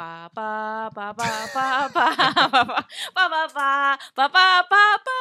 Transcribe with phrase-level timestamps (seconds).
[0.00, 2.48] Pa, pa, pa, pa, pa, pa, pa,
[3.12, 3.36] pa,
[4.16, 5.20] pa, pa, pa, pa.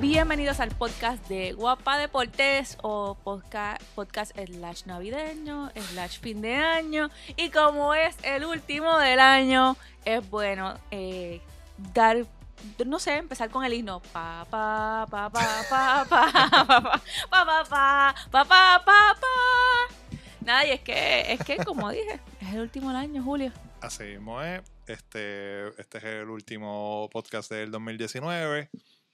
[0.00, 7.10] Bienvenidos al podcast de Guapa Deportes o podcast, podcast slash navideño, slash fin de año.
[7.36, 9.76] Y como es el último del año,
[10.06, 11.42] es bueno eh,
[11.92, 12.24] dar
[12.86, 14.00] no sé, empezar con el himno.
[14.10, 16.96] Pa, pa, pa, pa, pa, pa, pa,
[17.28, 20.05] pa, pa, pa, pa, pa, pa, pa.
[20.46, 23.52] Nada, y es que, es que, como dije, es el último del año, Julio.
[23.80, 24.62] Así mismo es.
[24.86, 28.70] Este, este es el último podcast del 2019.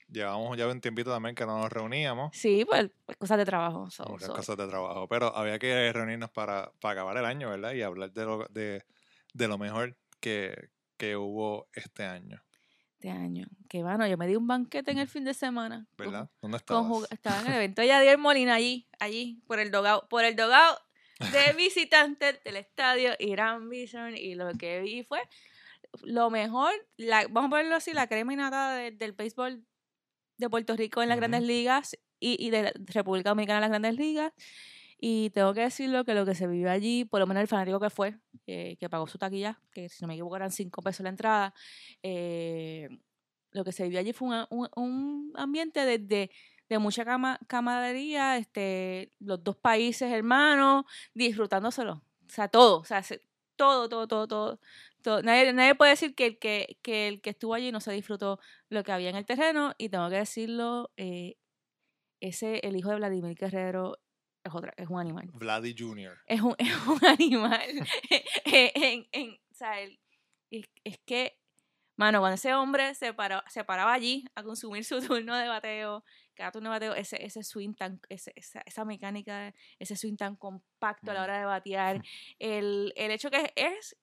[0.09, 2.37] Llevamos ya un tiempito también que no nos reuníamos.
[2.37, 3.89] Sí, pues, pues cosas de trabajo.
[3.89, 5.07] so- Muchas so- cosas de trabajo.
[5.07, 7.73] Pero había que reunirnos para, para acabar el año, ¿verdad?
[7.73, 8.85] Y hablar de lo, de,
[9.33, 12.43] de lo mejor que, que hubo este año,
[12.93, 13.47] Este año.
[13.67, 15.87] Que bueno, yo me di un banquete en el fin de semana.
[15.97, 16.29] ¿verdad?
[16.43, 17.09] ¿Dónde estabas?
[17.09, 20.77] estaba en el evento de Yadier Molina allí, allí, por el dogado, por el dogado
[21.19, 25.21] de visitantes del estadio Irán Bison y lo que vi fue
[26.01, 29.63] lo mejor, la, vamos a ponerlo así, la crema y nata de- del béisbol
[30.37, 33.95] de Puerto Rico en las grandes ligas y, y de República Dominicana en las grandes
[33.95, 34.33] ligas.
[35.05, 37.79] Y tengo que decirlo que lo que se vivió allí, por lo menos el fanático
[37.79, 38.15] que fue,
[38.47, 41.53] eh, que pagó su taquilla, que si no me equivoco eran 5 pesos la entrada,
[42.01, 42.87] eh,
[43.51, 46.31] lo que se vivió allí fue un, un ambiente de, de,
[46.69, 51.93] de mucha cama, camaradería, este, los dos países hermanos, disfrutándoselo.
[52.25, 53.21] O sea, todo, o sea, se-
[53.55, 54.59] todo, todo, todo, todo.
[55.03, 55.21] todo.
[55.21, 58.39] Nadie, nadie puede decir que el que, que el que estuvo allí no se disfrutó
[58.69, 61.35] lo que había en el terreno, y tengo que decirlo, eh,
[62.21, 63.97] ese, el hijo de Vladimir Guerrero
[64.43, 66.17] es, otra, es un animal Vladdy Jr.
[66.25, 67.69] es un, es un animal.
[68.45, 69.99] Eh, en- en- o sea, él-
[70.49, 71.37] es, es que,
[71.97, 76.03] mano, cuando ese hombre se, paró- se paraba allí a consumir su turno de bateo,
[76.35, 80.35] cada turno de bateo, ese, ese swing tan, ese- esa, esa mecánica, ese swing tan
[80.35, 81.23] compacto a la Mm.
[81.23, 82.01] hora de batear,
[82.39, 83.95] el, el hecho que es,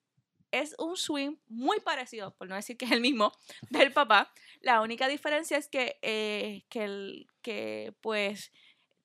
[0.52, 3.32] es un swing muy parecido, por no decir que es el mismo,
[3.70, 4.32] del papá.
[4.60, 8.52] La única diferencia es que, eh, que, el, que pues,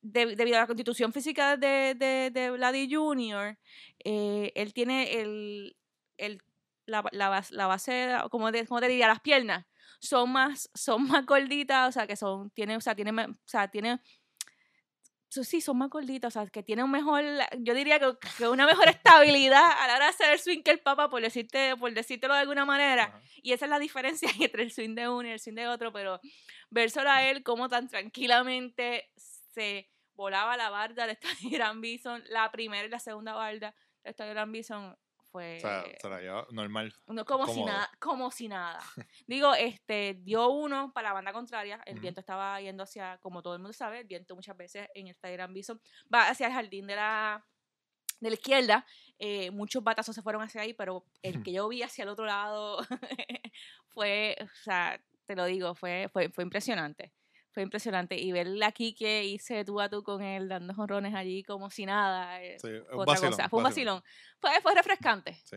[0.02, 3.58] de- debido a la constitución física de, de, de Vladi Jr.,
[4.04, 5.76] eh, él tiene el,
[6.18, 6.42] el,
[6.86, 9.66] la, la, bas- la base, como, de, como te diría, las piernas
[10.06, 13.38] son más, son más gorditas, o sea, que son, tiene, o sea, tiene, me- o
[13.46, 14.00] sea, tiene,
[15.30, 17.24] so- sí, son más gorditas, o sea, que tiene un mejor,
[17.60, 20.72] yo diría que, que una mejor estabilidad a la hora de hacer el swing que
[20.72, 24.64] el papá, por decirte, por decírtelo de alguna manera, y esa es la diferencia entre
[24.64, 26.20] el swing de uno y el swing de otro, pero
[26.70, 32.24] ver solo a él como tan tranquilamente se volaba la barda del Estadio Gran Bison,
[32.30, 34.96] la primera y la segunda barda del Estadio Gran Bison
[35.36, 36.94] fue O sea, se la normal.
[37.08, 38.80] no, como si nada, como si nada.
[39.28, 43.54] Digo, este, dio uno para la banda contraria, el viento estaba yendo hacia, como todo
[43.54, 45.82] el mundo sabe, el viento muchas veces en el Gran Bison
[46.14, 47.46] va hacia el jardín de la
[48.22, 48.86] de la izquierda,
[49.20, 52.24] eh, muchos batazos se fueron hacia ahí, pero el que yo vi hacia el otro
[52.24, 52.78] lado
[53.90, 57.12] fue, o sea, te lo digo, fue, fue, fue impresionante.
[57.56, 58.20] Fue impresionante.
[58.20, 61.86] Y ver a Kike irse tú a tú con él dando jonrones allí como si
[61.86, 62.44] nada.
[62.44, 63.50] eh, Sí, fue un otra vacilón, cosa.
[63.50, 64.04] Fue un vacilón.
[64.42, 65.40] Fue, fue refrescante.
[65.46, 65.56] Sí.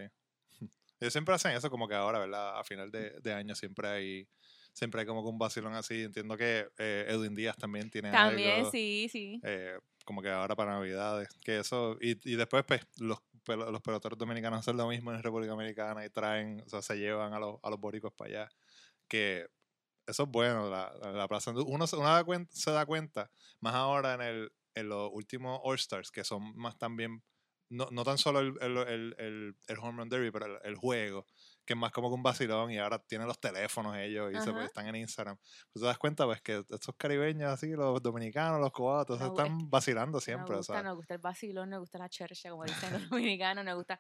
[1.00, 2.56] Ellos siempre hacen eso como que ahora, ¿verdad?
[2.56, 4.28] A final de, de año siempre hay
[4.72, 6.04] siempre hay como que un vacilón así.
[6.04, 9.40] Entiendo que eh, Edwin Díaz también tiene También, algo, sí, sí.
[9.42, 11.28] eh, como que ahora para Navidades.
[11.44, 15.50] Que eso, y, y después pues los, los peloteros dominicanos hacen lo mismo en República
[15.50, 18.48] Dominicana y traen, o sea, se llevan a los, a los boricos para allá.
[19.08, 19.48] Que
[20.08, 21.50] eso es bueno, la, la, la plaza.
[21.52, 23.30] Uno, uno da cuen- se da cuenta,
[23.60, 27.22] más ahora en, el, en los últimos All-Stars, que son más también,
[27.70, 31.26] no, no tan solo el, el, el, el, el Home Run Derby, pero el, juego,
[31.66, 34.52] que es más como que un vacilón y ahora tienen los teléfonos ellos y se,
[34.52, 35.36] pues, están en Instagram.
[35.72, 39.26] Pues te das cuenta pues que estos caribeños así, los dominicanos, los cubanos, todos gu-
[39.42, 40.56] están vacilando siempre.
[40.56, 43.76] Nos gusta, nos gusta el vacilón, nos gusta la chercha, como dicen los dominicanos, nos
[43.76, 43.98] gusta.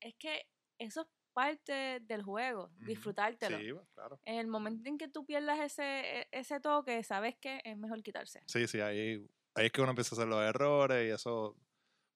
[0.00, 0.42] Es que
[0.78, 3.58] eso es parte del juego, disfrutártelo.
[3.58, 4.18] Sí, claro.
[4.24, 8.02] En el momento en que tú pierdas ese, e- ese toque, sabes que es mejor
[8.02, 8.42] quitarse.
[8.46, 11.56] Sí, sí, ahí, ahí es que uno empieza a hacer los errores y eso,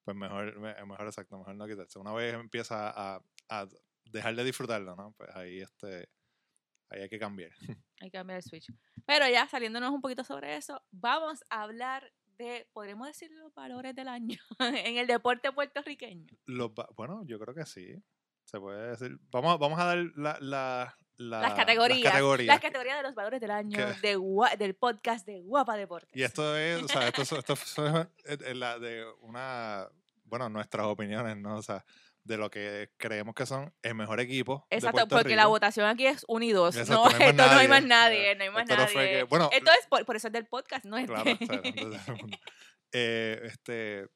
[0.04, 1.98] pues mejor, mejor exacto, mejor no quitarse.
[1.98, 3.66] Una vez empieza a, a
[4.10, 5.12] dejar de disfrutarlo, ¿no?
[5.18, 6.08] Pues ahí este,
[6.88, 7.50] ahí hay que cambiar.
[8.00, 8.72] Hay que cambiar el switch.
[9.06, 13.92] Pero ya saliéndonos un poquito sobre eso, vamos a hablar de, podríamos decir, los valores
[13.96, 16.28] del año en el deporte puertorriqueño.
[16.46, 18.00] Los, bueno, yo creo que sí.
[18.50, 19.18] Se puede decir.
[19.30, 22.00] Vamos, vamos a dar la, la, la- las categorías.
[22.02, 22.46] Las categorías.
[22.46, 26.16] Las categorías de los valores del año de del podcast de Guapa Deportes.
[26.16, 27.78] Y esto es, o sea, esto, es- esto es-
[28.24, 29.86] es- es la de una,
[30.24, 31.56] bueno, nuestras opiniones, ¿no?
[31.58, 31.84] O sea,
[32.24, 34.66] de lo que creemos que son el mejor equipo.
[34.70, 36.74] Exacto, porque la votación aquí es unidos.
[36.76, 38.34] Exacto, no, no esto no hay más nadie.
[38.34, 38.94] no hay más nadie.
[38.94, 41.46] que- bueno, esto es por, por eso es del podcast, no es Claro, de- o
[41.46, 42.02] sea, entonces,
[42.92, 44.08] eh, este,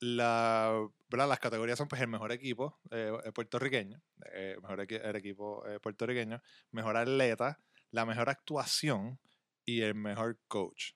[0.00, 1.28] la ¿verdad?
[1.28, 5.62] Las categorías son pues el mejor equipo eh, eh, puertorriqueño, eh, mejor equi- el equipo
[5.82, 6.40] puertorriqueño,
[6.72, 7.60] mejor atleta,
[7.90, 9.20] la mejor actuación
[9.64, 10.92] y el mejor coach.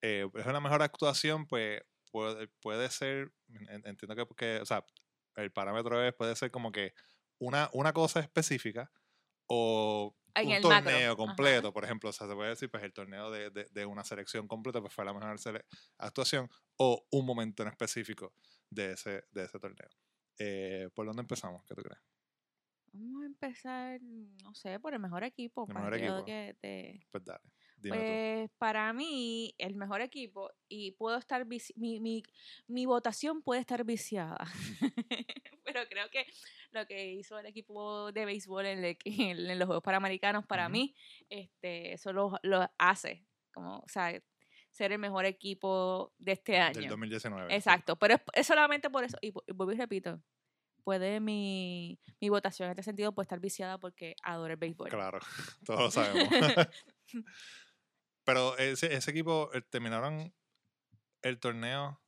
[0.00, 1.82] Es una mejor actuación, pues
[2.60, 3.32] puede, ser,
[3.68, 4.84] en- entiendo que, que, o sea,
[5.36, 6.94] el parámetro es, puede ser como que
[7.38, 8.90] una, una cosa específica
[9.46, 10.90] o En un el macro.
[10.92, 11.16] torneo Ajá.
[11.16, 14.04] completo, por ejemplo, o sea, se puede decir, pues el torneo de, de- de una
[14.04, 15.36] selección completa, pues fue la mejor
[15.98, 18.34] actuación, o un momento en específico
[18.70, 19.88] de ese, de ese torneo.
[20.38, 21.64] Eh, ¿Por dónde empezamos?
[21.66, 22.00] ¿Qué tú crees?
[22.92, 25.66] Vamos a empezar, no sé, por el mejor equipo.
[25.68, 26.24] El mejor equipo.
[26.24, 27.40] que te- Pues dale,
[27.84, 28.02] dime tú.
[28.04, 32.22] Pues para mí, el mejor equipo, y puedo estar, mi, mi,
[32.66, 34.38] mi votación puede estar viciada,
[35.64, 36.26] pero creo que
[36.72, 40.68] lo que hizo el equipo de béisbol en, el- en- en los Juegos Panamericanos, para
[40.68, 40.94] mí,
[41.28, 44.20] este, eso lo, lo hace, como, o sea,
[44.70, 46.80] ser el mejor equipo de este año.
[46.80, 47.48] Del 2019.
[47.50, 47.54] sí.
[47.56, 50.20] Exacto, pero es, es solamente por eso, y vuelvo y repito,
[50.82, 54.90] puede mi, mi votación en este sentido puede estar viciada porque adoro el béisbol.
[54.90, 55.18] Claro,
[55.64, 56.28] todos lo sabemos.
[58.24, 60.34] Pero ese, ese equipo eh, terminaron
[61.22, 62.00] el torneo.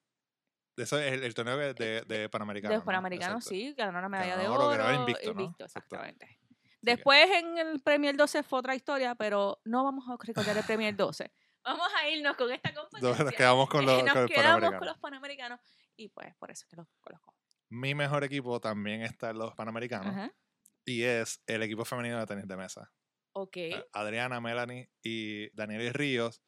[0.76, 2.70] Eso es el, el torneo de, de, de Panamericano.
[2.70, 2.78] De ¿no?
[2.80, 3.54] los Panamericanos, Exacto.
[3.54, 4.76] sí, ganaron la medalla de Ganaron oro, oro.
[4.76, 5.56] quedaron invicto, ¿no?
[5.58, 6.38] Exactamente.
[6.82, 10.94] Después en el Premier 12 fue otra historia, pero no vamos a recordar el Premier
[10.94, 11.32] 12.
[11.64, 13.24] Vamos a irnos con esta competencia.
[13.24, 15.60] Nos quedamos con los, Nos con el quedamos con los Panamericanos
[15.96, 17.34] y pues por eso que los coloco.
[17.70, 20.14] Mi mejor equipo también está en los Panamericanos.
[20.14, 20.32] Ajá.
[20.84, 22.92] Y es el equipo femenino de tenis de mesa.
[23.38, 23.56] Ok.
[23.92, 26.40] Adriana, Melanie y Daniela Ríos.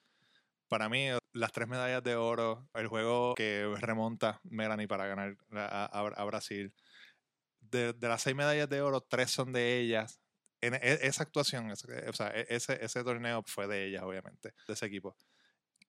[0.68, 5.84] Para mí, las tres medallas de oro, el juego que remonta Melanie para ganar a,
[5.84, 6.72] a- a Brasil.
[7.60, 10.20] De, de las seis medallas de oro, tres son de ellas.
[10.62, 14.72] En e- esa actuación, o sea, e- ese, ese torneo fue de ellas, obviamente, de
[14.74, 15.14] ese equipo.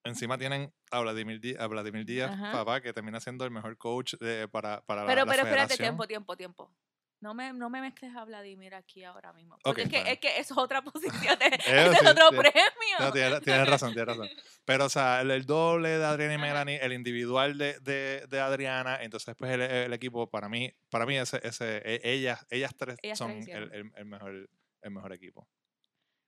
[0.04, 4.14] Encima tienen a Vladimir, Dí- a Vladimir Díaz, papá, que termina siendo el mejor coach
[4.20, 5.86] de- para, para la- Pero, la, pero espérate, federación.
[5.88, 6.74] tiempo, tiempo, tiempo.
[7.20, 9.58] No me, no me mezcles a Vladimir aquí ahora mismo.
[9.62, 11.38] Porque es, que, es que eso es otra posición.
[11.38, 12.36] de- es sí, otro sí.
[12.36, 12.96] premio.
[12.98, 14.28] No, tienes, tienes razón, tienes razón.
[14.64, 16.38] Pero, o sea, el, el doble de Adriana y.
[16.38, 21.04] Melanie, el individual de, de, de Adriana, entonces, pues, el, el equipo, para mí, para
[21.04, 24.48] mí ese, ese, e- ellas, ellas tres Ellas son tres el- el mejor,
[24.82, 25.46] el mejor equipo,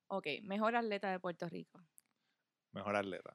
[0.08, 1.80] Ok, mejor atleta de Puerto Rico.
[2.72, 3.34] mejor atleta.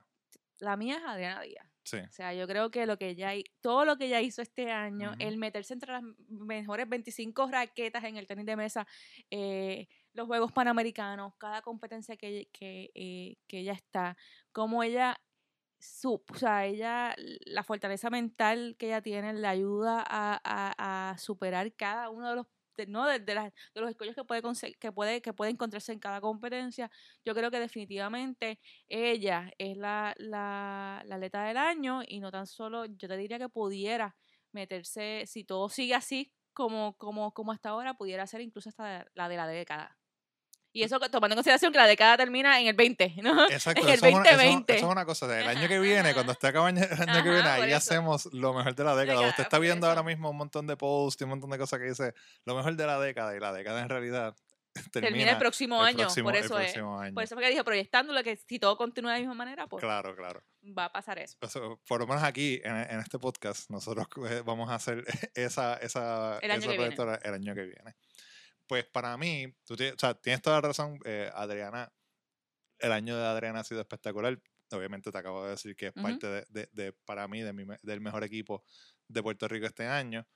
[0.59, 1.67] La mía es Adriana Díaz.
[1.87, 4.41] Sí, O sea, yo creo que lo que ella, hi- todo lo que ella hizo
[4.41, 8.85] este año, el meterse entre las mejores 25 raquetas en el tenis de mesa,
[9.31, 14.17] eh, los Juegos Panamericanos, cada competencia que, que, eh, que ella está,
[14.51, 15.17] como ella,
[15.79, 21.17] su, o sea, ella, la fortaleza mental que ella tiene le ayuda a, a- a
[21.17, 22.47] superar cada uno de los
[22.77, 23.05] de, ¿no?
[23.07, 23.35] de, de
[23.75, 24.41] los escollos que puede,
[24.79, 26.89] que, puede, que puede encontrarse en cada competencia.
[27.25, 32.47] Yo creo que definitivamente ella es la, la, la atleta del año y no tan
[32.47, 34.15] solo, yo te diría que pudiera
[34.51, 39.29] meterse, si todo sigue así como, como, como hasta ahora, pudiera ser incluso hasta la
[39.29, 39.97] de la década.
[40.77, 43.45] Y eso que- tomando en consideración que la década termina en el 20, ¿no?
[43.49, 43.81] exacto.
[43.81, 44.75] En el eso, es una, eso es- 2020.
[44.75, 45.27] eso es una cosa.
[45.27, 46.13] del año que viene, ajá.
[46.13, 47.77] cuando esté acabando el año que Ajá, viene, por ahí eso.
[47.77, 49.21] hacemos lo mejor de la década.
[49.27, 51.85] Usted está viendo ahora mismo un montón de posts y un montón de cosas que
[51.85, 52.13] dice
[52.45, 54.35] lo mejor de la década, y la década en realidad
[54.91, 56.75] termina, termina el próximo el año, próximo- por el eso es.
[56.77, 57.13] año.
[57.15, 59.81] Por eso fue que dije, proyectándolo, que si todo continúa de la misma manera, pues
[59.83, 60.43] Claro, claro.
[60.77, 61.37] va a pasar eso.
[61.87, 65.03] por lo menos aquí, en, en este podcast, nosotros eh, vamos a hacer
[65.33, 67.19] esa, esa, El año esa que viene.
[67.23, 67.95] el año que viene.
[68.67, 71.91] Pues para mí, tú tienes, o sea, tienes toda la razón, eh, Adriana,
[72.79, 74.39] el año de Adriana ha sido espectacular.
[74.71, 77.65] Obviamente te acabo de decir que es parte de, de- de, para mí, de mi
[77.81, 78.63] del mejor equipo
[79.07, 80.27] de Puerto Rico este año.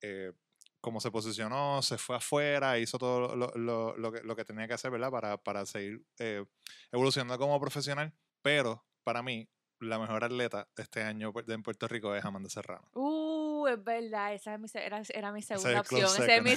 [0.00, 0.32] Eh,
[0.80, 4.66] cómo se posicionó, se fue afuera, hizo todo lo, lo- lo que, lo que tenía
[4.68, 5.10] que hacer, ¿verdad?
[5.10, 6.44] Para, para seguir eh,
[6.92, 8.14] evolucionando como profesional.
[8.42, 9.48] Pero para mí,
[9.80, 12.88] la mejor atleta de este año pu- en Puerto Rico es Amanda Serrano.
[12.94, 13.19] Uh,
[13.68, 16.08] es verdad, esa es mi era, era mi segunda opción.
[16.28, 16.56] es mi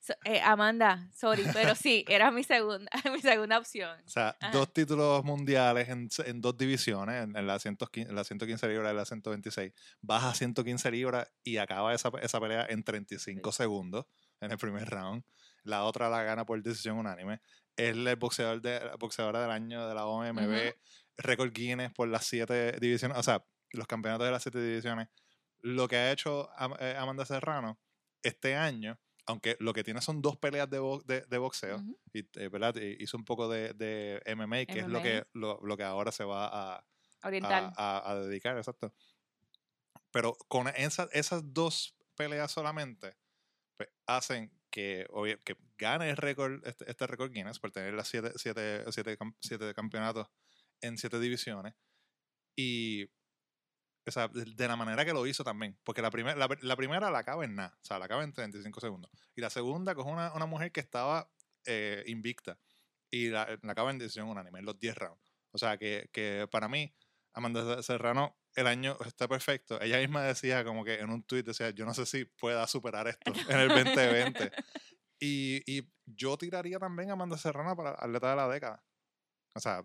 [0.00, 3.98] so- eh, Amanda, sorry, pero sí, era mi segunda, mi segunda opción.
[4.06, 4.52] O sea, Ajá.
[4.52, 8.92] dos títulos mundiales en, en dos divisiones, en, en la, 115, en la 115 libras
[8.92, 9.72] y la 126.
[10.00, 14.06] Baja a 115 libras y acaba esa, esa pelea en 35 segundos
[14.40, 15.24] en el primer round.
[15.64, 17.40] La otra la gana por decisión unánime.
[17.76, 20.74] Es el boxeador de, boxeadora del año de la OMB,
[21.16, 25.08] récord Guinness por las siete divisiones, o sea, los campeonatos de las siete divisiones.
[25.62, 26.50] Lo que ha hecho
[26.80, 27.78] eh, Amanda Serrano
[28.22, 31.98] este año, aunque lo que tiene son dos peleas de, bo- de, de boxeo, Ujú.
[32.12, 32.74] y, eh, ¿verdad?
[32.76, 36.24] Hizo un poco de, de MMA, que es lo que, lo, lo que ahora se
[36.24, 36.84] va a,
[37.22, 37.72] Oriental.
[37.76, 38.92] a, a- a dedicar, exacto.
[40.10, 43.16] Pero con esa- esas dos peleas solamente,
[43.76, 48.08] pues, hacen que, obvia- que gane el récord, este, este récord Guinness, por tener las
[48.08, 50.28] siete, siete, siete, siete campeonatos
[50.80, 51.74] en siete divisiones.
[52.56, 53.06] Y
[54.06, 55.78] o sea, de, la manera que lo hizo también.
[55.84, 58.32] Porque la, primer, la, la primera la acaba en nada, o sea, la acaba en
[58.32, 59.10] 35 segundos.
[59.34, 61.30] Y la segunda coge una, una mujer que estaba
[61.66, 62.58] eh, invicta
[63.10, 65.32] y la, la acaba en decisión unánime, en los 10 rounds.
[65.52, 66.92] O sea, que, que para mí,
[67.34, 69.80] Amanda Serrano, el año está perfecto.
[69.80, 73.08] Ella misma decía, como que en un tweet, decía, yo no sé si pueda superar
[73.08, 74.50] esto en el 2020.
[75.20, 78.84] y, y yo tiraría también a Amanda Serrano para atleta de la década.
[79.54, 79.84] O sea,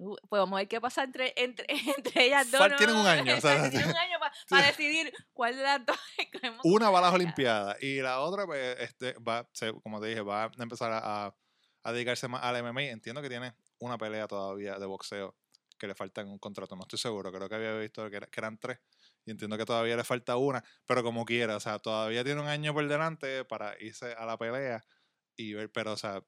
[0.00, 1.66] Pues vamos a ver qué pasa entre, entre,
[1.96, 2.68] entre ellas dos.
[2.78, 5.98] Tienen un año, o sea, tienen un año para decidir cuál de las dos
[6.64, 7.14] una va a las.
[7.14, 9.48] Olimpiadas y la otra, pues, este, va,
[9.82, 11.34] como te dije, va a empezar a,
[11.82, 12.82] a- dedicarse más al MMA.
[12.84, 15.36] Entiendo que tiene una pelea todavía de boxeo
[15.78, 18.58] que le falta en un contrato, no estoy seguro, creo que había visto que eran
[18.58, 18.78] tres
[19.24, 22.48] y entiendo que todavía le falta una, pero como quiera, o sea, todavía tiene un
[22.48, 24.82] año por delante para irse a la pelea
[25.36, 26.22] y ver, pero, o sea,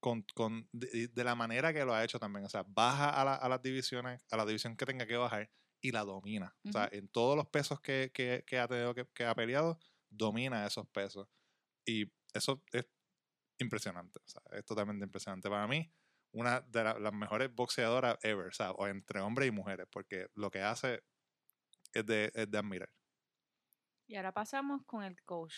[0.00, 3.24] con, con de, de la manera que lo ha hecho también, o sea, baja a,
[3.24, 5.50] la- a las divisiones, a la división que tenga que bajar
[5.80, 6.56] y la domina.
[6.68, 9.78] O sea, en todos los pesos que, que, que ha tenido que, que ha peleado,
[10.10, 11.28] domina esos pesos.
[11.86, 12.86] Y eso es
[13.58, 14.20] impresionante.
[14.24, 15.48] O sea, es totalmente impresionante.
[15.50, 15.92] Para mí,
[16.32, 20.28] una de la- las mejores boxeadoras ever, o sea, o entre hombres y mujeres, porque
[20.34, 21.02] lo que hace
[21.94, 22.90] es de, es de admirar.
[24.08, 25.54] Y ahora pasamos con el coach.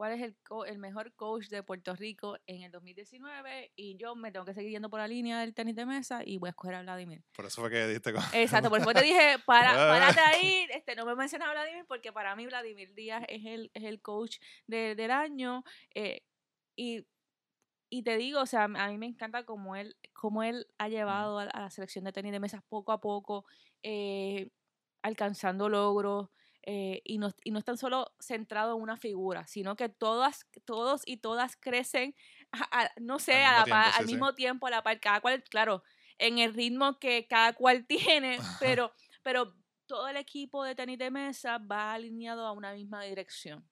[0.00, 3.70] ¿Cuál es el, co- el mejor coach de Puerto Rico en el 2019?
[3.76, 6.38] Y yo me tengo que seguir yendo por la línea del tenis de mesa y
[6.38, 7.22] voy a escoger a Vladimir.
[7.36, 8.22] Por eso fue que diste con...
[8.32, 9.92] Exacto, por eso te dije, para, Ah.
[9.92, 13.70] párate ahí, este, no me mencionas a Vladimir porque para mí Vladimir Díaz es el,
[13.74, 15.64] es el coach de- del año.
[15.94, 16.22] eh,
[16.76, 17.06] y,
[17.90, 21.40] y te digo, o sea, a mí me encanta cómo él, cómo él ha llevado
[21.40, 23.44] a, a la selección de tenis de mesas poco a poco,
[23.82, 24.48] eh,
[25.02, 26.30] alcanzando logros.
[26.62, 30.46] Eh, y, no, y no es tan solo centrado en una figura, sino que todas,
[30.64, 32.14] todos y todas crecen,
[32.52, 34.12] a- a- no sé, Al a la mismo par- tiempo, al sí, sí.
[34.12, 35.82] mismo tiempo, a la par, cada cual, claro,
[36.18, 37.86] en el ritmo que cada cual
[38.22, 39.54] tiene, pero, pero
[39.86, 43.68] todo el equipo de tenis de mesa va alineado a una misma dirección.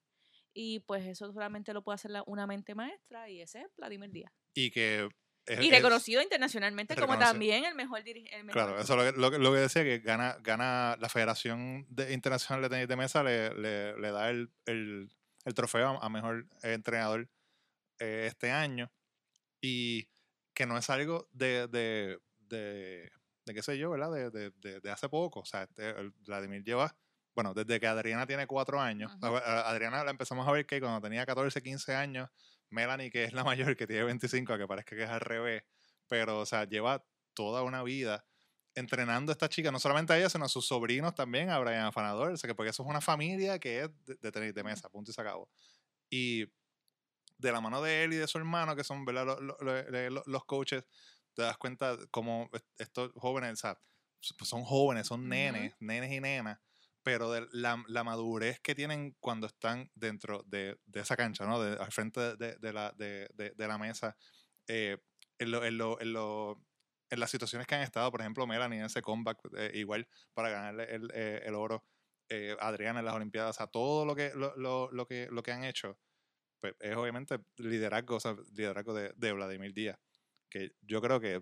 [0.53, 4.11] Y pues eso solamente lo puede hacer la- una mente maestra y ese es Vladimir
[4.11, 4.33] Díaz.
[4.55, 5.07] Y que...
[5.49, 7.31] es- Y es- reconocido internacionalmente como reconocido.
[7.31, 8.51] también el mejor dirigente.
[8.53, 11.85] Claro, eso es lo que, lo, que- lo que decía, que gana, gana la Federación
[11.89, 15.09] de- Internacional de Tenis de Mesa, le, le, le da el, el,
[15.45, 17.27] el trofeo a, mejor entrenador
[17.99, 18.91] eh, este año.
[19.61, 20.07] Y
[20.53, 23.11] que no es algo de, de, de,
[23.45, 24.11] de qué sé yo, ¿verdad?
[24.31, 25.41] De, de, hace poco.
[25.41, 26.95] O sea, este, el Vladimir lleva,
[27.35, 29.11] bueno, desde que Adriana tiene cuatro años.
[29.21, 32.29] Adriana la empezamos a ver que cuando tenía 14, 15 años,
[32.71, 35.63] Melanie, que es la mayor, que tiene 25, que parezca que es al revés,
[36.07, 38.25] pero, o sea, lleva toda una vida
[38.75, 41.85] entrenando a esta chica, no solamente a ella, sino a sus sobrinos también, a Brian
[41.85, 44.63] Afanador, o sea, que porque eso es una familia que es de, de tenis de
[44.63, 45.49] mesa, punto y se acabó.
[46.09, 46.45] Y
[47.37, 49.25] de la mano de él y de su hermano, que son ¿verdad?
[49.25, 50.83] Lo- lo- lo- lo- los coaches,
[51.33, 53.79] te das cuenta cómo est- estos jóvenes, o sea,
[54.37, 56.59] pues son jóvenes, son nenes, nenes y nenas,
[57.09, 61.59] pero de la, la madurez que tienen cuando están dentro de, de esa cancha, ¿no?
[61.59, 62.93] De, al frente de, de la,
[63.57, 64.15] la mesa,
[64.67, 64.99] eh,
[65.39, 66.63] en, lo- en, lo- en, lo-
[67.09, 70.49] en las situaciones que han estado, por ejemplo, Melanie en ese comeback, eh, igual para
[70.51, 71.83] ganarle el, eh, el oro,
[72.29, 74.53] eh, Adriana en las Olimpiadas, o sea, todo lo que, lo,
[75.07, 75.97] que, lo que han hecho,
[76.59, 79.97] pues es obviamente liderazgo, o sea, liderazgo de, Vladimir Díaz,
[80.49, 81.41] que yo creo que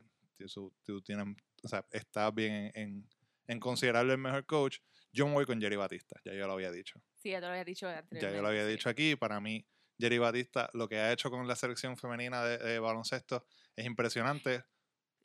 [0.54, 1.26] tú, tú tienes,
[1.64, 3.10] o sea, está bien en, en,
[3.48, 4.80] en considerarlo el mejor coach.
[5.18, 7.02] Yo me voy con Jerry Batista, ya yo lo había dicho.
[7.16, 8.32] Sí, ya te lo había dicho Ya anteriormente.
[8.32, 8.66] yo lo había sí.
[8.66, 9.68] dicho aquí, para mí
[10.00, 13.46] Jerry Batista, lo que ha hecho con la selección femenina de, de baloncesto
[13.76, 14.64] es impresionante.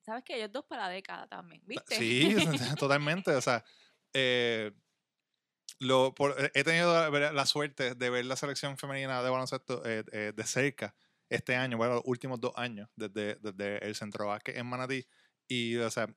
[0.00, 2.06] ¿Sabes que Ellos dos para la década también, ¿viste?
[2.06, 2.34] Sí,
[2.78, 3.34] totalmente.
[3.34, 3.64] O sea,
[4.12, 4.72] eh,
[5.80, 9.82] lo, por- eh, he tenido la, la suerte de ver la selección femenina de baloncesto
[9.84, 10.94] eh, eh, de cerca
[11.28, 15.06] este año, bueno, los últimos dos años, desde, desde el centro básquet en Manatí.
[15.48, 16.14] Y, o sea,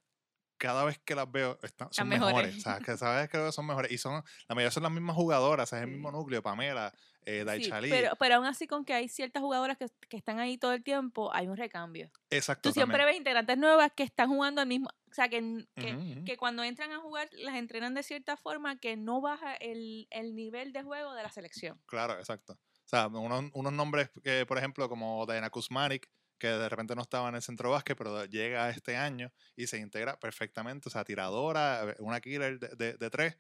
[0.58, 2.36] cada vez que las veo, están, son mejores.
[2.36, 2.58] mejores.
[2.58, 3.92] O sea, que cada vez que veo son mejores.
[3.92, 6.94] Y son, la mayoría son las mismas jugadoras, es el mismo núcleo, Pamela,
[7.26, 7.90] eh, Sí, Daichali.
[7.90, 10.84] pero, pero aún así con que hay ciertas jugadoras que, que están ahí todo el
[10.84, 12.12] tiempo, hay un recambio.
[12.30, 12.70] Exacto.
[12.70, 16.64] Tú siempre ves integrantes nuevas que están jugando al mismo, o sea, que, que, cuando
[16.64, 20.84] entran a jugar las entrenan de cierta forma que no baja el, el nivel de
[20.84, 21.82] juego de la selección.
[21.86, 22.54] Claro, exacto.
[22.54, 27.02] O sea, unos, unos nombres que, por ejemplo, como Diana Kuzmarik, que de repente no
[27.02, 30.90] estaba en el centro básquet, pero llega este año y se integra perfectamente.
[30.90, 33.38] O sea, tiradora, eh, una killer de, de- de tres.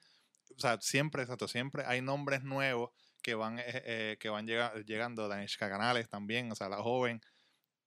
[0.57, 4.73] O sea, siempre, exacto, siempre hay nombres nuevos que van, eh, eh, que van llega-
[4.85, 5.27] llegando.
[5.27, 7.19] Danishka Canales también, o sea, la joven.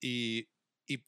[0.00, 0.48] Y,
[0.86, 1.04] y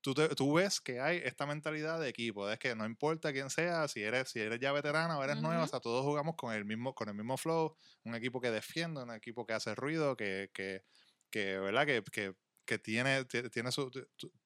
[0.00, 3.50] tú, te- tú ves que hay esta mentalidad de equipo, es que no importa quién
[3.50, 6.54] sea, si eres, si eres ya veterana o eres nueva, o sea, todos jugamos con
[6.54, 10.16] el mismo, con el mismo flow, un equipo que defiende, un equipo que hace ruido,
[10.16, 10.82] que, que,
[11.30, 11.86] que ¿verdad?
[11.86, 12.34] Que, que,
[12.66, 13.90] que tiene, ti- tiene su,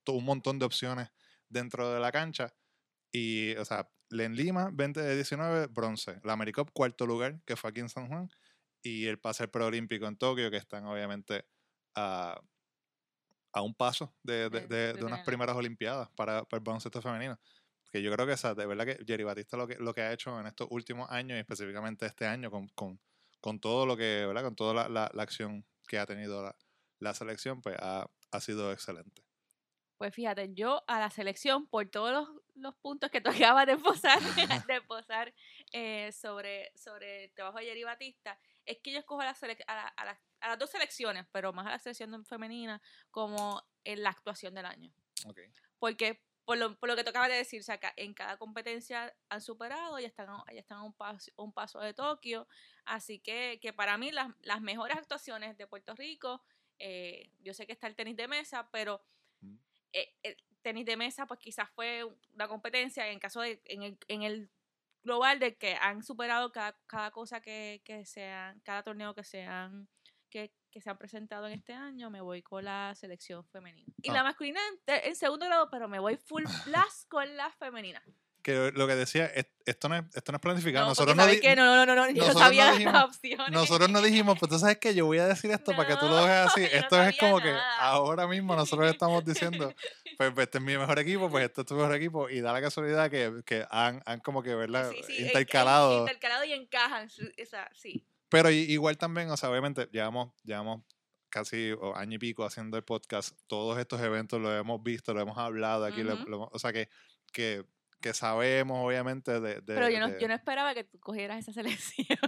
[0.08, 1.10] un montón de opciones
[1.48, 2.54] dentro de la cancha.
[3.12, 6.20] Y, o sea, en Lima, 2019, bronce.
[6.24, 8.28] La AmeriCup, cuarto lugar, que fue aquí en San Juan.
[8.82, 11.44] Y el pase al preolímpico en Tokio, que están obviamente
[11.96, 12.40] a,
[13.52, 16.64] a un paso de, de, De- de- de de unas primeras Olimpiadas para, para el
[16.64, 17.38] baloncesto femenino.
[17.92, 20.12] Que yo creo que esa, de verdad que Jerry Batista lo que, lo que ha
[20.12, 23.00] hecho en estos últimos años y específicamente este año con, con,
[23.40, 24.44] con todo lo que, ¿verdad?
[24.44, 26.56] Con toda la, la- la acción que ha tenido la,
[27.00, 29.22] la selección, pues ha, ha sido excelente.
[29.98, 33.76] Pues fíjate, yo a la selección, por todos los, los puntos que tú acabas de
[33.76, 34.18] posar,
[34.66, 35.34] de posar
[35.72, 39.74] eh, sobre, sobre el trabajo de Jerry Batista, es que yo escojo a, la a,
[39.74, 42.80] la- a las- a las dos selecciones, pero más a la selección femenina,
[43.10, 44.90] como en la actuación del año.
[45.78, 49.14] Porque por lo, por lo que tú acabas de decir, o sea, en cada competencia
[49.28, 52.48] han superado, ya están, a- ya están a un paso, un paso de Tokio.
[52.86, 56.42] Así que, que para mí las, las mejores actuaciones de Puerto Rico,
[56.80, 59.00] eh, yo sé que está el tenis de mesa, pero
[59.92, 63.98] eh, el tenis de mesa pues quizás fue una competencia en caso de, en el,
[64.08, 64.50] en el
[65.02, 69.88] global de que han superado cada, cada cosa que, que sean, cada torneo que sean
[70.28, 73.92] que, que se han presentado en este año, me voy con la selección femenina.
[74.02, 74.14] Y Ah.
[74.14, 78.02] la masculina en, en segundo grado, pero me voy full blast con la femenina.
[78.42, 80.84] Que lo que decía, es- esto no es, esto no es planificado.
[80.86, 83.04] No, nosotros no, que no, no, no, no, yo no nosotros no sabía dijimos- las
[83.04, 83.50] opciones.
[83.50, 86.06] nosotros no dijimos, pues tú sabes que yo voy a decir esto para que tú
[86.06, 86.60] lo No, veas así.
[86.62, 87.78] no Esto es sabía como que nada.
[87.80, 89.74] ahora mismo nosotros estamos diciendo,
[90.16, 92.28] pues este es mi mejor equipo, pues este es tu mejor equipo.
[92.30, 96.00] Y da la casualidad que, que han, han como que verla Sí, sí, intercalado.
[96.00, 98.04] intercalado y encajan, o sea, sí.
[98.30, 100.82] Pero igual también, o sea, obviamente llevamos, llevamos
[101.28, 103.36] casi o, año y pico haciendo el podcast.
[103.46, 106.02] Todos estos eventos los hemos visto, lo hemos hablado aquí.
[106.02, 106.28] lo- Ujú.
[106.28, 106.88] lo- o sea, que,
[107.32, 107.64] que,
[108.00, 111.38] que sabemos, obviamente, de, de, Pero yo no, de- yo no esperaba que tú cogieras
[111.38, 111.52] esa
[111.98, 112.18] selección.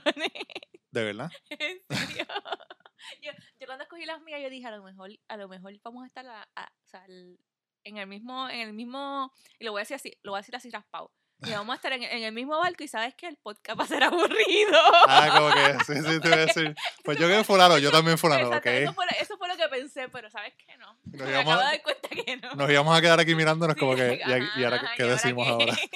[0.90, 1.30] de verdad.
[1.50, 2.26] en serio.
[3.20, 6.04] Yo, yo cuando escogí las mías, yo dije, a lo mejor, a lo mejor vamos
[6.04, 7.36] a estar a- a- o sea, el-
[7.82, 10.42] en el mismo, en el mismo, y lo voy a decir así, lo voy a
[10.42, 11.12] decir así raspado.
[11.46, 13.84] Y vamos a estar en, en el mismo barco y sabes que el podcast va
[13.84, 14.78] a ser aburrido.
[15.08, 16.74] Ah, como que, sí, sí, te voy a decir.
[17.04, 18.74] Pues yo que fulano, yo también fulano, Exacto, ¿ok?
[18.76, 20.96] eso, fue, lo- eso fue lo que pensé, pero sabes que no.
[21.04, 22.54] Nos Me íbamos acabo de dar cuenta que no.
[22.54, 25.46] Nos íbamos a quedar aquí mirándonos como que, y, ahora, ajá, ¿qué ¿y ahora decimos
[25.46, 25.52] qué?
[25.52, 25.76] ahora?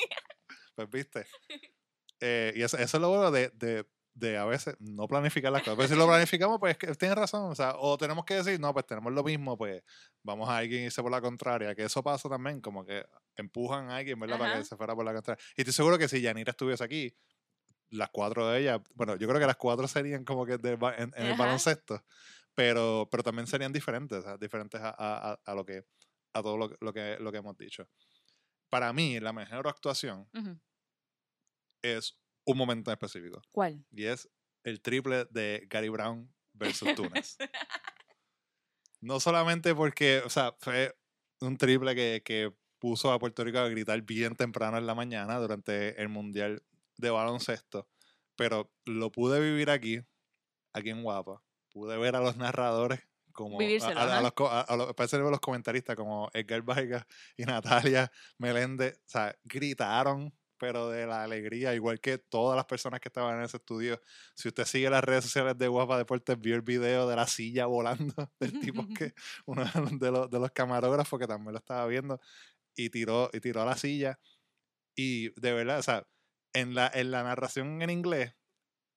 [0.75, 1.27] Pues viste.
[2.21, 3.87] Eh, y eso, eso es lo bueno de, de,
[4.19, 5.77] de a veces no planificar las cosas.
[5.77, 7.51] Pero si lo planificamos, pues tienes razón.
[7.51, 9.83] O sea, o tenemos que decir, no, pues tenemos lo mismo, pues
[10.23, 11.75] vamos a alguien irse por la contraria.
[11.75, 13.05] Que eso pasa también, como que
[13.37, 14.39] empujan a alguien, ¿verdad?
[14.39, 15.45] Para que se fuera por la contraria.
[15.55, 17.15] Y estoy seguro que si Yanira estuviese aquí,
[17.91, 21.13] las cuatro de ellas, bueno, yo creo que las cuatro serían como que de en,
[21.15, 22.03] en el baloncesto,
[22.55, 25.85] pero, pero también serían diferentes, diferentes a, a- lo que
[26.33, 27.87] a todo lo, que- lo que, lo que hemos dicho.
[28.71, 30.27] Para mí, la mejor actuación
[31.83, 33.43] es un momento en específico.
[33.53, 33.85] ¿Cuál?
[33.93, 34.29] Y es
[34.65, 37.37] el triple de Gary Brown versus Túnez.
[39.01, 40.97] no solamente porque, o sea, fue
[41.41, 45.39] un triple que, que puso a Puerto Rico a gritar bien temprano en la mañana
[45.39, 46.63] durante el Mundial
[46.97, 47.89] de Baloncesto,
[48.37, 50.01] pero lo pude vivir aquí,
[50.73, 51.43] aquí en Guapa.
[51.71, 53.01] Pude ver a los narradores
[53.33, 57.05] como a, Vivírselo, a- a los, a- los- los comentaristas como Edgar Vargas
[57.37, 63.01] y Natalia Meléndez, o sea, gritaron, pero de la alegría, igual que todas las personas
[63.01, 64.01] que estaban en ese estudio.
[64.35, 67.67] Si usted sigue las redes sociales de Guapa Deportes, vio el video de la silla
[67.67, 69.15] volando del tipo que,
[69.47, 72.21] uno de los, de los camarógrafos que también lo estaba viendo,
[72.75, 74.19] y tiró, y tiró a la silla.
[74.97, 76.07] Y de verdad, o sea,
[76.53, 78.35] en la, en la narración en inglés,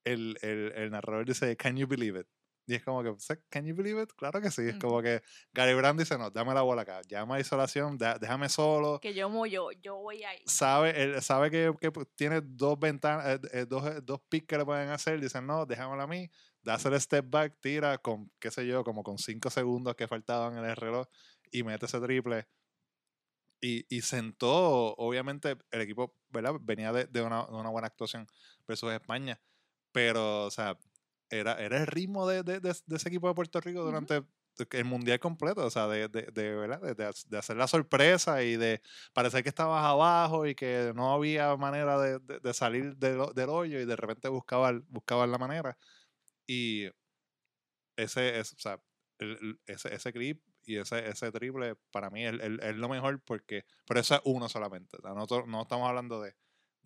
[0.06, 2.28] el, el, el narrador dice, Can you believe it?
[2.69, 4.12] Y es como que, "Sí, ¿can you believe it?
[4.15, 4.62] Claro que sí.
[4.62, 8.19] Es como que Gary Brown dice, no, dame la bola acá, llama a isolación, da-
[8.19, 8.99] déjame solo.
[8.99, 10.38] Que yo, yo, yo voy ahí.
[10.45, 14.45] Sabe, él sabe que, que pues, tiene dos ventanas, eh, eh, dos, eh, dos picks
[14.45, 15.19] que le pueden hacer.
[15.19, 16.29] Dicen, no, déjamelo a mí.
[16.62, 20.08] Da hacer el step back, tira con, qué sé yo, como con cinco segundos que
[20.08, 21.08] faltaban en el reloj
[21.51, 22.45] y mete ese triple.
[23.62, 26.53] Y, y sentó, obviamente, el equipo, ¿verdad?
[26.62, 28.27] Venía de, de una, de una buena actuación
[28.67, 29.41] versus España.
[29.91, 30.77] Pero, o sea,
[31.30, 34.24] era, era el ritmo de, de- de- de ese equipo de Puerto Rico durante
[34.72, 36.82] el mundial completo, o sea, de, de, de, ¿verdad?
[36.82, 38.82] de, de ha- de hacer la sorpresa y de
[39.13, 42.20] parecer que estabas abajo y que no había manera de,
[42.54, 45.78] salir del, del hoyo y de repente buscaban buscaban la manera.
[46.48, 46.88] Y
[47.98, 48.82] ese, es, o sea,
[49.20, 52.89] el- el- ese, ese clip y ese, ese triple para mí es, es- es lo
[52.89, 56.36] mejor porque, pero eso es uno solamente, o sea, no, no estamos hablando de,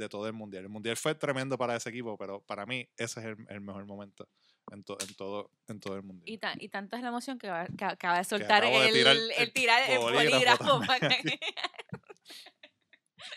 [0.04, 0.64] de todo el mundial.
[0.64, 3.86] El mundial fue tremendo para ese equipo, pero para mí ese es el, el mejor
[3.86, 4.28] momento
[4.72, 6.30] en, to- en, todo, en todo el mundial.
[6.30, 8.88] Y, tan, y tanta es la emoción que, va- que acaba de soltar acabo de
[8.88, 10.82] el, tirar el, el tirar el bolígrafo bolígrafo.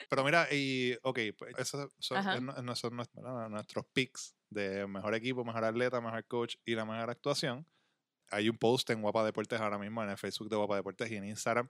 [0.09, 5.45] Pero mira, y ok, pues esos son, es son nuestros, nuestros picks de mejor equipo,
[5.45, 7.67] mejor atleta, mejor coach y la mejor actuación.
[8.31, 11.17] Hay un post en Guapa Deportes ahora mismo en el Facebook de Guapa Deportes y
[11.17, 11.69] en Instagram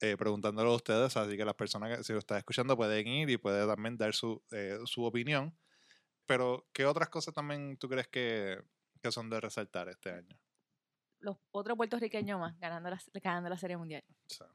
[0.00, 3.30] eh, preguntándolo a ustedes, así que las personas que si lo están escuchando pueden ir
[3.30, 5.56] y pueden también dar su, eh, su opinión.
[6.26, 8.58] Pero, ¿qué otras cosas también tú crees que,
[9.02, 10.38] que son de resaltar este año?
[11.20, 14.04] Los otros puertorriqueños más ganando la, ganando la Serie Mundial.
[14.28, 14.48] Razón.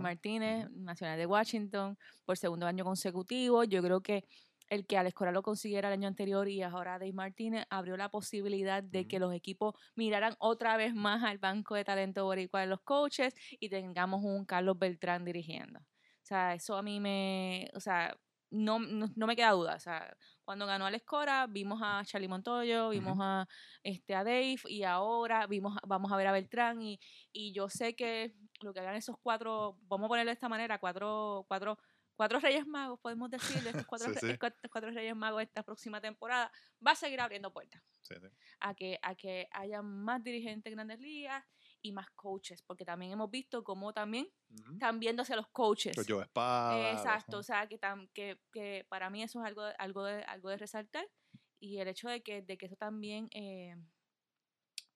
[0.00, 3.64] Martínez, Nacional de Washington, por segundo año consecutivo.
[3.64, 4.24] Yo creo que
[4.70, 8.08] el que Alex Cora lo consiguiera el año anterior y ahora Dave Martínez abrió la
[8.08, 12.68] posibilidad de que los equipos miraran otra vez más al banco de talento boricua de
[12.68, 15.80] los coaches y tengamos un Carlos Beltrán dirigiendo.
[15.80, 18.16] O sea, eso a mí me, o sea,
[18.50, 19.74] no, no, no me queda duda.
[19.74, 23.46] O sea, cuando ganó Alex Cora, vimos a Charlie Montoyo, vimos a,
[23.82, 27.00] este, a Dave y ahora vimos, vamos a ver a Beltrán y,
[27.32, 30.78] y yo sé que lo que hagan esos cuatro, vamos a ponerlo de esta manera,
[30.78, 31.78] cuatro, cuatro,
[32.20, 34.36] cuatro Reyes Magos, podemos decir, de estos cuatro, Sí, sí.
[34.38, 36.52] cuatro, cuatro Reyes Magos esta próxima temporada,
[36.86, 38.14] va a seguir abriendo puertas Sí,
[38.60, 41.42] a que, a que haya más dirigentes en grandes ligas
[41.80, 44.72] y más coaches, porque también hemos visto cómo también Ujú.
[44.74, 45.96] están viéndose los coaches.
[46.06, 49.74] Joe Espada, Exacto, o sea, que, tam- que, que para mí eso es algo, de-
[49.78, 51.06] algo, de, algo de resaltar
[51.58, 53.76] y el hecho de que, de que eso también eh,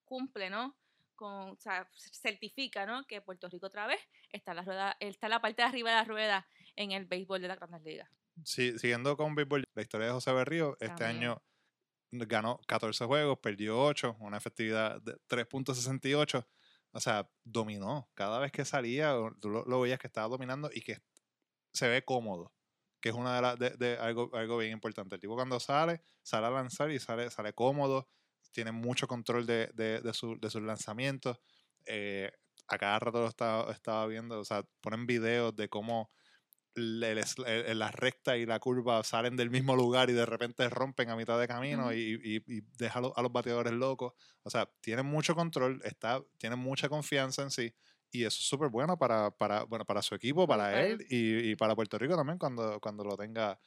[0.04, 0.76] cumple, ¿no?
[1.14, 3.06] Con, o sea, certifica, ¿no?
[3.06, 5.88] Que Puerto Rico otra vez está en la rueda, está en la parte de arriba
[5.90, 8.10] de la rueda en el béisbol de las grandes ligas.
[8.44, 11.42] Sí, siguiendo con béisbol, la historia de José Berrío, este año
[12.10, 16.46] ganó 14 juegos, perdió 8, una efectividad de 3.68.
[16.92, 18.08] O sea, dominó.
[18.14, 20.98] Cada vez que salía, tú lo, lo veías que estaba dominando y que
[21.72, 22.54] se ve cómodo.
[23.00, 25.16] Que es una de las de, de algo, algo bien importante.
[25.16, 28.08] El tipo cuando sale, sale a lanzar y sale, sale cómodo,
[28.52, 31.38] tiene mucho control de, de, de, su- de sus lanzamientos.
[31.87, 32.30] Eh,
[32.68, 36.10] a cada rato lo estaba, estaba viendo, o sea, ponen videos de cómo
[36.74, 40.68] el el- el- la recta y la curva salen del mismo lugar y de repente
[40.68, 44.12] rompen a mitad de camino y, y, y deja a los, bateadores locos.
[44.42, 47.74] O sea, tiene mucho control, está, tiene mucha confianza en sí
[48.10, 51.56] y eso es súper bueno para, para, bueno para su equipo, para él y, y
[51.56, 53.58] para Puerto Rico también cuando, cuando lo tenga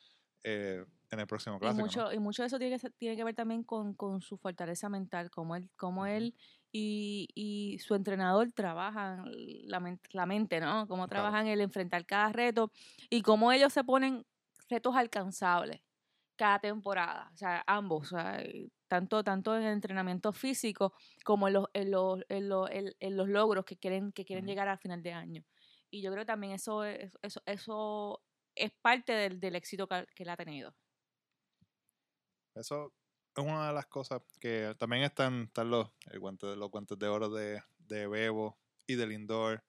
[0.43, 1.91] eh, en el próximo Y clásico.
[1.91, 2.04] ¿no?
[2.04, 4.89] mucho, y mucho de eso tiene que, tiene que ver también con, con su fortaleza
[4.89, 6.06] mental, como él, como Ujú.
[6.06, 6.36] él
[6.71, 9.25] y, y su entrenador trabajan
[9.65, 10.88] la, men- la mente, ¿no?
[10.88, 11.10] Cómo Claro.
[11.10, 12.71] trabajan el enfrentar cada reto
[13.10, 14.25] y cómo ellos se ponen
[14.69, 15.82] retos alcanzables
[16.36, 20.93] cada temporada, o sea, ambos, o sea, eh, tanto, tanto en el entrenamiento físico
[21.25, 24.67] como en los, en los, en los, en- los logros que quieren, que quieren llegar
[24.67, 25.43] al final de año.
[25.89, 28.23] Y yo creo que también eso es, eso, eso
[28.56, 30.75] es parte del, del éxito que, que él ha tenido.
[32.56, 32.91] Eso es
[33.45, 37.30] una de las cosas que también están, están los, el guante, los guantes de oro
[37.30, 39.63] de, de Bebo y de Lindor.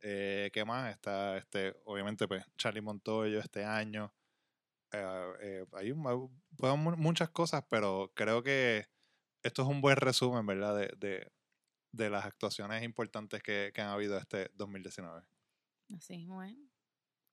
[0.00, 0.90] Eh, ¿Qué más?
[0.92, 4.12] Está, este, obviamente, pues, Charlie Montoyo este año.
[4.92, 8.86] Eh, eh, hay un- pues, mu- muchas cosas, pero creo que
[9.42, 10.76] esto es un buen resumen, ¿verdad?
[10.76, 11.32] De, de,
[11.92, 15.22] de las actuaciones importantes que, que han habido este 2019.
[15.96, 16.56] Así es.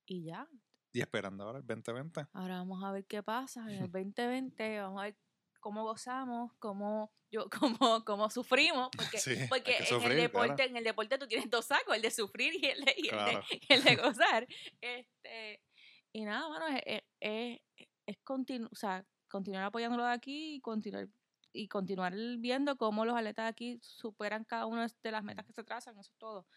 [0.06, 0.48] Y ya.
[0.92, 2.28] Y esperando ahora el 2020.
[2.34, 4.82] Ahora vamos a ver qué pasa en el 2020.
[4.82, 5.18] Vamos a ver
[5.60, 7.48] cómo gozamos, cómo, yo,
[7.80, 8.90] cómo, cómo sufrimos.
[8.96, 10.44] Porque, Sí, porque que en, sufrir, el claro.
[10.48, 13.08] deporte, en el deporte tú tienes dos sacos, el de sufrir y el de, y
[13.10, 13.44] el de- Claro.
[13.52, 14.48] y el de gozar.
[14.82, 15.62] Este,
[16.14, 20.62] y nada, bueno, es, es, es, es continu- o sea, continuar apoyándolo de aquí y
[20.62, 21.08] continuar
[21.52, 25.54] y continuar viendo cómo los atletas de aquí superan cada una de las metas que
[25.54, 26.48] se trazan, eso es todo.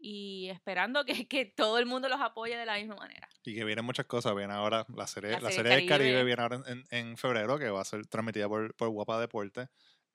[0.00, 3.28] Y esperando que, que todo el mundo los apoye de la misma manera.
[3.44, 4.34] Y que vienen muchas cosas.
[4.36, 6.10] Viene ahora la serie, La la Serie serie del Caribe.
[6.10, 6.24] Caribe.
[6.24, 9.68] viene ahora en, en- febrero, que va a ser transmitida por, por Guapa Deporte.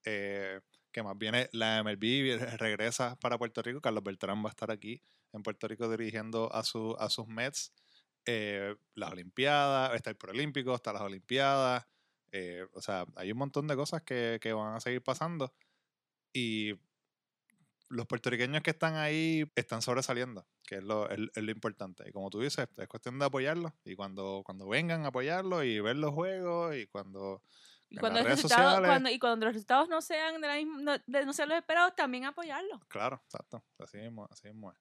[0.06, 3.82] Eh, que más viene la MLB, regresa para Puerto Rico.
[3.82, 5.02] Carlos Beltrán va a estar aquí
[5.34, 7.74] en Puerto Rico dirigiendo a, su, a sus Mets.
[8.26, 11.86] Eh, las Olimpiadas, está el Proolímpico, está las Olimpiadas.
[12.32, 15.54] eh, o sea, hay un montón de cosas que, que van a seguir pasando.
[16.32, 16.74] Y
[17.94, 22.04] los puertorriqueños que están ahí están sobresaliendo, que es lo, es, es lo importante.
[22.08, 23.72] Y como tú dices, es cuestión de apoyarlos.
[23.86, 27.42] Y cuando, cuando vengan a apoyarlos y ver los juegos y cuando...
[27.90, 30.48] Y cuando, las el redes resultado- sociales- cuando, y cuando los resultados no sean de
[30.48, 32.80] la misma, no, de- no sean los esperados, también apoyarlos.
[32.88, 33.64] Claro, exacto.
[33.78, 34.78] Así mismo, así mismo es.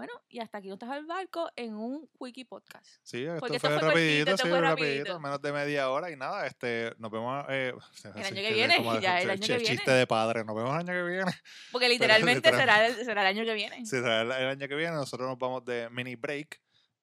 [0.00, 2.86] Bueno, y hasta aquí estás al barco en un Wiki Podcast.
[3.02, 5.20] Sí, esto Porque esto fue, fue cortito, rapidito, esto sí, fue rapidito, rapidito.
[5.20, 7.74] menos de media hora y nada, este, nos vemos eh,
[8.14, 9.92] El año que viene, ya, el año que Chiste viene.
[9.98, 11.32] de padre, nos vemos el año que viene.
[11.72, 13.76] Porque literalmente literal- será, el, será el año que viene.
[13.84, 16.60] Sí, será el, el año que viene, nosotros nos vamos de mini break,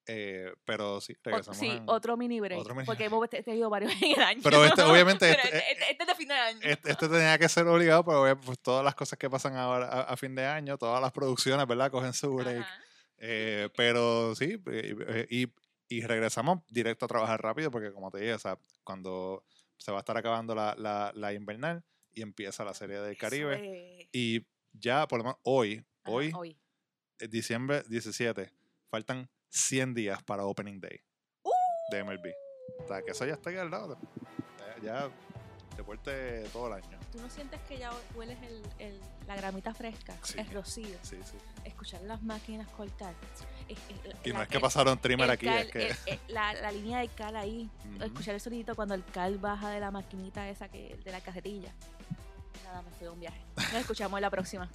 [0.09, 2.59] eh, pero sí, regresamos sí, en- otro mini break.
[2.61, 4.39] otro mini porque hemos te- tenido varios en el año.
[4.41, 6.59] Pero este, obviamente, Pero este- este, este- este es de fin de año.
[6.63, 10.01] Este, este tenía que ser obligado, pero pues, todas las cosas que pasan ahora a,
[10.03, 11.91] a fin de año, todas las producciones, ¿verdad?
[11.91, 12.61] Cogen su break.
[12.61, 12.83] Ajá.
[13.19, 15.47] Eh, pero sí, eh, y,
[15.89, 19.43] y regresamos directo a trabajar rápido, porque como te dije, o sea, cuando
[19.77, 24.01] se va a estar acabando la, la, la invernal y empieza la serie del Caribe.
[24.01, 24.07] es.
[24.11, 26.57] Y ya, por lo menos hoy, Ajá, hoy, hoy.
[27.19, 28.51] eh, diciembre 17,
[28.89, 30.99] faltan 100 días para Opening Day
[31.91, 32.33] de MLB.
[32.83, 33.97] O sea, que eso ya está aquí al lado.
[34.81, 35.11] Ya, ya
[35.77, 36.97] deporte todo el año.
[37.11, 40.13] ¿Tú no sientes que ya hueles el, el- la gramita fresca?
[40.23, 40.39] Sí.
[40.39, 40.97] El rocío.
[41.01, 41.37] Sí, sí.
[41.63, 43.13] Escuchar las máquinas cortar.
[43.69, 45.87] Es- es- Y no la- es que pasaron trimmer aquí, es cal- que.
[45.87, 47.69] el- el- la, la línea de cal ahí.
[47.95, 48.03] Ujú.
[48.03, 51.71] Escuchar el sonidito cuando el cal baja de la maquinita esa que de la cajetilla.
[52.65, 53.39] Nada, me fui de un viaje.
[53.55, 54.69] Nos escuchamos en la próxima.